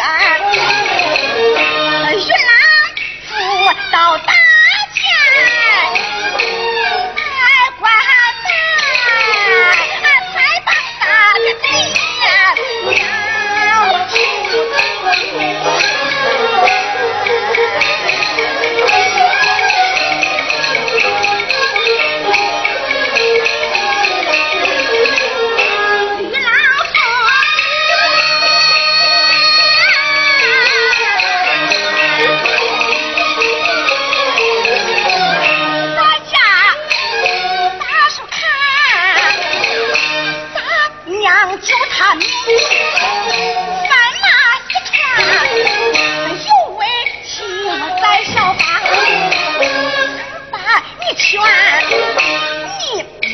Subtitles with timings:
[0.00, 0.04] 远，
[2.20, 2.50] 玄郎
[3.28, 3.30] 扶
[3.92, 4.39] 到大。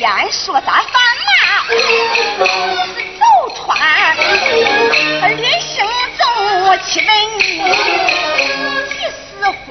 [0.06, 1.74] 原说咱放马，是
[3.18, 3.24] 走
[3.56, 3.66] 船，
[5.36, 5.84] 人生
[6.16, 7.42] 总无问你，
[8.86, 9.68] 几时回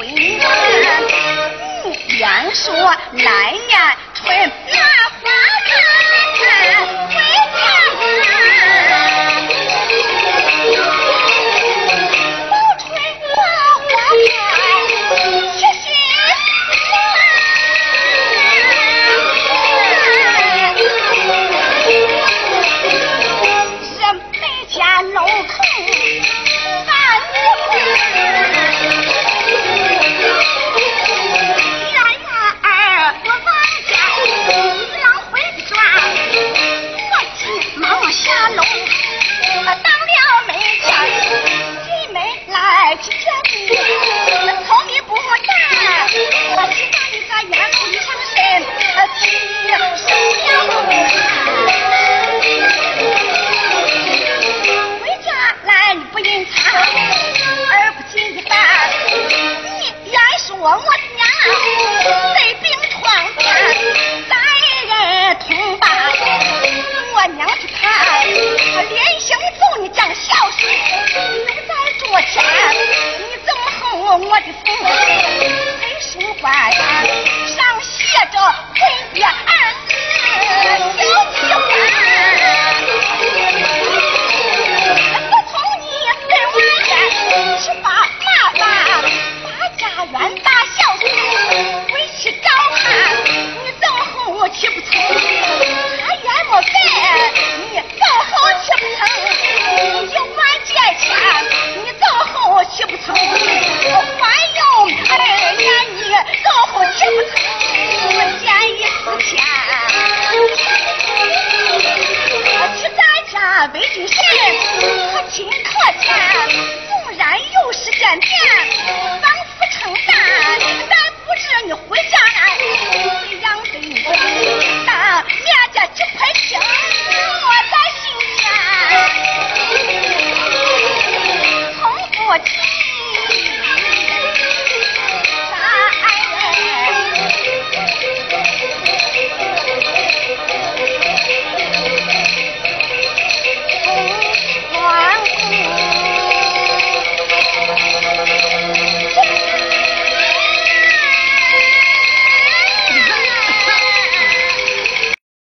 [2.22, 2.54] 岸？
[2.54, 2.66] 说
[3.14, 3.30] 来
[3.70, 4.26] 呀，春。